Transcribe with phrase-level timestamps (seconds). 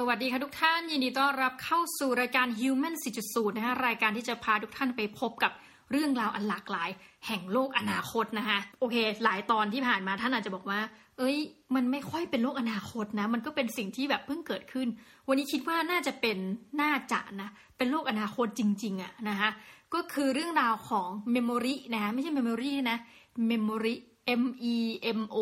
[0.00, 2.94] สวัสดีค่ะทุกท่าน ยินดีต้อนรับเข้าสู่รายการ Human
[3.26, 5.52] 4.0นะคะรายการที่จะพาทุกท่านไปพบกับ
[5.90, 6.90] เรื่องราวอันหลากหลาย
[7.26, 10.80] แห่งโลกอนาคตนะคะโอเค หลายตอนที่ผ่านมาท่านอาจจะบอกว่า
[11.18, 11.36] เอ้ย
[11.74, 14.88] มันไม่ค่อยเป็นโลกอนาคตนะ มันก็เป็นสิ่งที่แบบเพิ่งเกิดขึ้น
[15.28, 16.38] วันนี้คิดว่าน่าจะเป็น
[16.80, 19.50] น่าจะนะเป็นโลกอนาคตจริงๆอะนะคะ
[19.94, 22.98] ก็คือเรื่องราวของ Memory นะคะไม่ใช่ Memory นะ
[23.50, 23.94] Memory
[24.42, 24.44] M
[24.74, 24.76] E
[25.18, 25.38] M O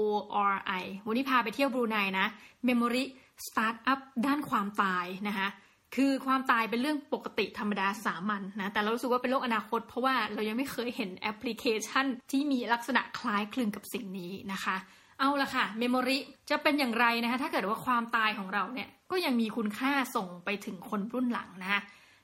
[0.52, 2.26] R I วันนี้พาไปเที่ยวบรูไนนะ
[2.68, 3.04] Memory
[3.46, 5.48] สตาร์ทอัพด้านความตายนะคะ
[5.94, 14.76] คือความตายเป็นเรื่องปกติธรรมดาสามัญนะแต่เรารู้สึกว่าเป็นโลกอนาคต เพราะว่าเรายังไม่เคยเห็นแอปพลิเคชัน ที่มีลักษณะคล้ายคลึงกับสิ่งนี้นะคะ
[15.18, 16.18] เอาละค่ะเมมโมรี
[16.50, 21.80] จะเป็นอย่างไรนะคะถ้าเกิดว่าความตายของเราเนี่ยก็ยังมีคุณค่าส่งไปถึงคนรุ่นหลังนะคะ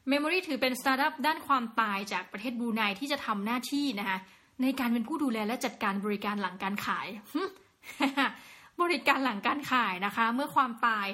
[0.08, 4.18] เมมโมรีถือเป็นสตาร์ทอัพด้านความตายจากประเทศบรูไนที่จะทำหน้าที่นะคะ
[4.62, 7.06] ในการเป็นผู้ดูแลและจัดการบริการหลังการขาย
[8.82, 11.06] บริการหลังการขายนะคะ เมื่อความตาย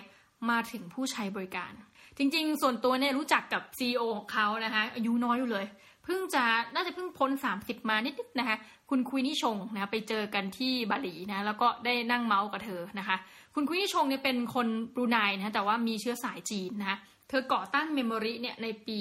[0.50, 1.72] มาถึงผู้ใช้บริการ
[2.18, 5.66] จริงๆ ส่วนตัวเนี่ยรู้จักกับ CEO ของเขานะคะอายุน้อยอยู่เลย
[6.04, 8.56] เพิ่งจะน่าจะเพิ่งพ้น 30 มานิดๆนะคะ
[8.90, 13.16] คุณคุยนิชงนะไปเจอกันที่บาหลีนะแล้วก็ได้นั่งเมาส์กับเธอนะคะ
[13.54, 18.98] คุณคุยนิชงเนี่ยเป็นคนบรูไนนะแต่ว่ามีเชื้อสายจีนนะคะเธอก่อตั้งเมมโมรีเนี่ยในปี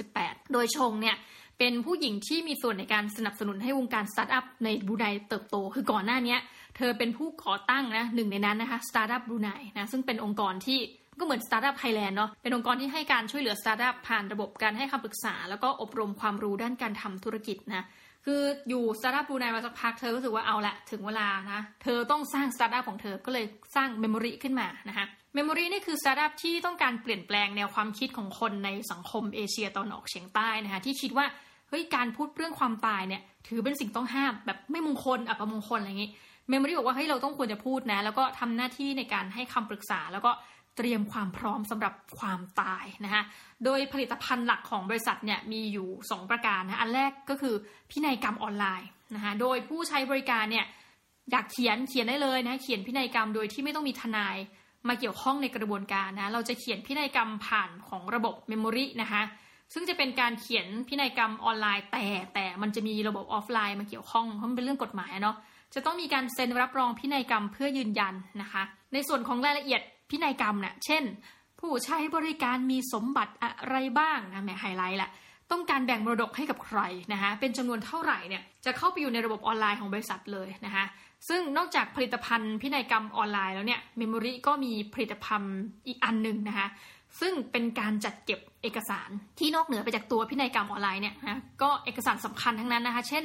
[0.00, 1.16] 2018 โดยชงเนี่ย
[1.58, 6.36] เป็นผู้หญิงที่มีส่วนในการสนับสนุนให้วงการสตาร์ทอัพในบรูไนเติบโต คือก่อนหน้านี้
[6.76, 10.78] เธอเป็นผู้ก่อตั้งนะหนึ่งในนั้นนะคะสตาร์ทอัพบรูไนนะซึ่งเป็นองค์กรที่
[11.18, 17.84] ก็เหมือนสตาร์ทอัพไทยแลนด์เนาะเป็นองค์กรที่ให้การช่วยเหลือสตาร์ทอัพผ่านระบบการให้คำปรึกษา แล้วก็อบรมความรู้ด้านการทำธุรกิจนะ
[18.24, 31.26] คืออยู่สตาร์ทอัพบรูไนมาสักพักเธอรู้สึกว่าเอาละถึงเวลานะเธอต้องสร้างสตาร์ทอัพของเธอก็เลยสร้างเมมโมรีขึ้นมานะคะเมมโมรีนี่คือสตาร์ทอัพที่ต้องการเปลี่ยนแปลงแนวความคิดของคนในสังคมเอเชียตะวันออกเฉียงใต้นะคะที่คิดว่า
[31.68, 36.10] เฮ้ยการพูดเรื่องความตายเนี่ย ถือเป็นสิ่งต้องห้ามแบบไม่มงคลอัปมงคลอะไรอย่างนี้
[36.48, 40.32] เมมโมรี่บอกว่าเฮ้ยเราต้องควรจะพูดนะ แล้วก็ทำหน้าที่ในการให้คำปรึกษา แล้วก็
[40.76, 43.22] เตรียมความพร้อมสำหรับความตายนะคะ
[43.64, 47.54] โดยผลิตภัณฑ์หลักของบริษัทเนี่ยมีอยู่ 2 ประการนะอันแรกก็คือ
[47.90, 50.66] พินัยกรรมออนไลน์นะคะโดยผู้ใช้บริการเนี่ย
[51.30, 54.36] อยากเขียนเขียนได้เลยนะเขียนพินัยกรรมโดยที่ไม่ต้องมีทนาย
[54.88, 59.22] มาเกี่ยวข้องในกระบวนการนะเราจะเขียนพินัยกรรมผ่านของระบบ Memori นะคะ
[59.72, 62.04] ซึ่งจะเป็นการเขียนพินัยกรรมออนไลน์ แต่
[62.34, 65.36] แต่มันจะมีระบบออฟไลน์มาเกี่ยวข้องเพราะมันเป็นเรื่องกฎหมายเนาะ
[65.74, 68.62] จะต้องมีการเซ็นรับรองพินัยกรรมเพื่อยืนยันนะคะ
[68.92, 71.02] ในส่วนของรายละเอียดพินัยกรรมเนี่ยเช่น
[71.60, 75.10] ผู้ใช้บริการมีสมบัติอะไรบ้างนะแหมไฮไลท์ละ
[75.52, 76.80] ต้องการแบ่งมรดกให้กับใคร
[77.12, 80.84] นะคะเป็นจำนวนเท่าไหร่เนี่ยจะเข้าไปอยู่ในระบบออนไลน์ของบริษัทเลยนะคะ
[81.28, 85.56] ซึ่งนอกจากผลิตภัณฑ์พินัยกรรมออนไลน์แล้วเนี่ยเมมโมรีก็มีผลิตภัณฑ์
[85.86, 86.66] อีกอันหนึ่งนะคะ
[87.20, 93.24] ซึ่งเป็นการจัดเก็บเอกสารที่นอกเหนือไปจากตัวพินัยกรรมออนไลน์เนี่ยนะก็เอกสารสำคัญทั้งนั้นนะคะ เช่น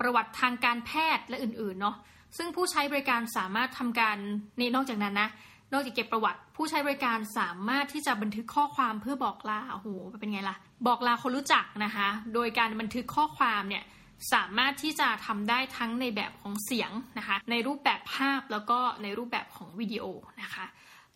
[0.00, 1.96] ประวัติทางการแพทย์และอื่นๆเนาะ
[2.36, 4.16] ซึ่งผู้ใช้บริการสามารถทำการ
[4.58, 5.28] นี่นอกจากนั้นนะ
[5.72, 9.88] นอกจากเก็บประวัติผู้ใช้บริการสามารถที่จะบันทึกข้อความเพื่อบอกลาโอ้โห
[10.20, 10.56] เป็นไงล่ะ
[10.86, 13.84] บอกลาคนรู้จักนะคะ โดยการบันทึกข้อความเนี่ย
[14.32, 20.04] สามารถที่จะทำได้ทั้งในแบบของเสียงนะคะ ในรูปแบบภาพแล้วก็ในรูปแบบของวิดีโอ
[20.42, 20.64] นะคะ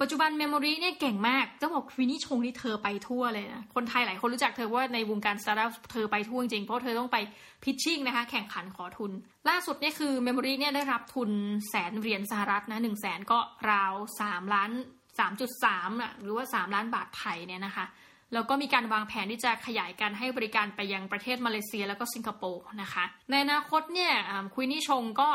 [0.00, 7.16] ปัจจุบัน Memori เนี่ยเก่งมากต้องบอกว่านี่ชงนี่เธอไปทั่วเลยนะ คนไทยหลายคนรู้จักเธอว่าในวงการสตาร์ทอัพเธอไปทั่วจริง เพราะเธอต้องไป
[7.64, 9.12] pitching นะคะ แข่งขันขอทุน
[9.48, 11.30] ล่าสุดเนี่ยคือ Memori เนี่ยได้รับทุน
[11.68, 13.38] แสนเหรียญสหรัฐนะหนึ่งแสนก็
[13.70, 14.70] ราวสามล้าน
[15.18, 17.86] สามจุดสามอะหรือว่าสามล้านบาทไทยเนี่ยนะคะ
[18.32, 24.12] แล้วก็มีการวางแผนที่จะขยายการให้บริการไปยังประเทศมาเลเซียแล้วก็สิงคโปร์นะคะ ในอนาคตเนี่ย
[24.54, 25.28] คุยนี่ชงก็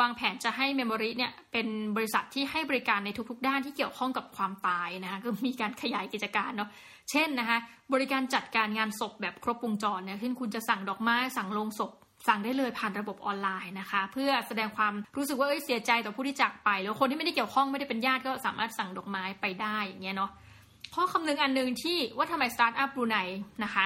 [0.00, 6.70] วางแผนจะให้ Memory เนี่ยเป็นบริษัทที่ให้บริการในทุกๆ ด้านที่เกี่ยวข้องกับความตายนะคะก็มีการขยายกิจการเนาะ
[7.10, 7.58] เช่นนะคะ
[7.92, 11.92] บริการจัดการงานศพแบบครบวงจรเนี่ยเช่นคุณจะสั่งดอกไม้สั่งลงศพ
[12.28, 20.30] สั่งได้เลยผ่านระบบออนไลน์นะคะ เพื่อแสดงความรู้สึกว่าเอ้ยเสียใจต่อผู้ที่จากไป แล้วคนที่ไม่ได้เกี่ยวข้องไม่ได้เป็นญาติก็สามารถสั่งดอกไม้ไปได้อย่างเงี้ยเนาะ
[20.94, 23.16] ข้อคำนึงอันหนึ่งที่ว่าทำไมสตาร์ทอัพบรูไน
[23.64, 23.84] นะคะ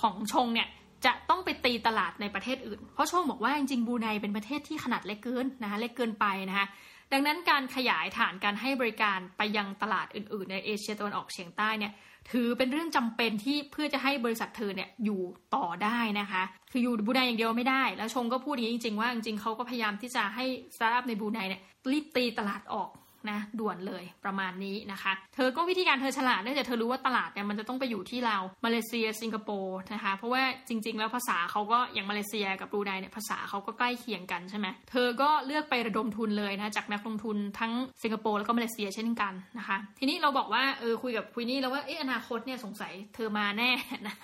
[0.00, 0.68] ของชงเนี่ย
[1.06, 6.66] จะต้องไปตีตลาดในประเทศอื่น เพราะชงบอกว่าจริงๆบรูไนเป็นประเทศที่ขนาดเล็กเกินนะคะเล็กเกินไปนะคะ
[7.12, 11.92] ดังนั้นการขยายฐานการให้บริการไปยังตลาดอื่น ๆ ในเอเชียตะวันออกเฉียงใต้เนี่ย
[12.30, 15.20] ถือเป็นเรื่องจำเป็นที่เพื่อจะให้บริษัทเธอเนี่ยอยู่
[15.54, 20.44] ต่อได้นะคะ คืออยู่บรูไนอย่างเดียวไม่ได้ แล้วชงก็พูดอย่างนี้จริง ๆ ว่าจริงๆเขาก็พยายามที่จะให้
[20.76, 21.62] สตาร์ทอัพในบรูไนเนี่ย
[21.92, 22.88] รีบตีตลาดออก
[23.30, 37.72] นะด่วนเลยประมาณนี้นะคะ เธอก็วิธีการเธอฉลาดเนื่องจากเธอรู้ว่าตลาดเนี่ยมันจะต้องไปอยู่ที่เรามาเลเซียสิงคโปร์นะคะเพราะว่าจริง ๆ แล้วภาษาเขาก็อย่างมาเลเซียกับบรูไนเนี่ยภาษาเขาก็ใกล้เคียงกันใช่ไหมเธอก็เลือกไประดมทุนเลยนะจากนักลงทุนทั้ง
[38.02, 43.70] สิงคโปร์แล้วก็มาเลเซียเช่นกันนะคะ ทีนี้เราบอกว่าเออคุยกับคุยนี่แล้วว่าเอออนาคตเนี่ยสงสัยเธอมาแน่
[44.06, 44.14] นะ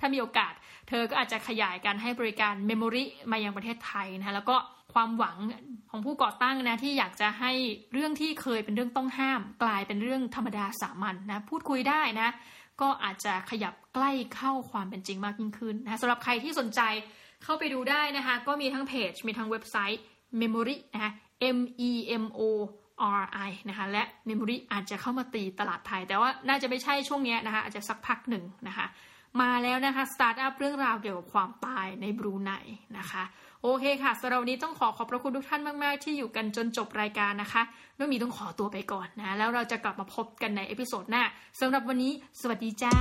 [0.00, 0.52] ถ้ามีโอกาส
[0.88, 4.56] เธอก็อาจจะขยายการให้บริการเมมโมรีมายังประเทศไทยนะคะแล้วก็
[4.96, 5.38] ความหวัง
[5.90, 7.52] ของผู้ก่อตั้งนะที่อยากจะให้
[7.92, 12.28] เรื่องที่เคยเป็นเรื่องต้องห้าม กลายเป็นเรื่องธรรมดาสามัญนนะพูดคุยได้นะ
[12.80, 16.80] ก็อาจจะขยับใกล้เข้าความเป็นจริงมากยิ่งขึ้นนะสำหรับใครที่สนใจ
[17.44, 20.02] เข้าไปดูได้นะคะ ก็มีทั้งเพจ มีทั้งเว็บไซต์
[20.40, 21.12] Memory นะคะ
[21.56, 21.58] M
[21.88, 22.40] E M O
[23.20, 28.86] R I นะคะและ Memory อาจจะเข้ามาตีตลาดไทย แต่ว่าน่าจะไม่ใช่ช่วงนี้นะคะอาจจะสักพักหนึ่งนะคะ
[29.40, 32.52] มาแล้วนะคะสตาร์ทอัพเรื่องราวเกี่ยวกับความตายในบรูไน
[32.98, 33.24] นะคะ
[33.62, 37.62] โอเคค่ะสำหรับวันนี้ต้องขอขอบพระคุณทุกท่านมาก ๆ ที่อยู่กันจนจบรายการนะคะ
[37.98, 41.22] น้องมีต้องขอตัวไปก่อนนะ แล้วเราจะกลับมาพบกันใน episode หน้า
[41.60, 42.94] สำหรับวันนี้ สวัสดีจ้า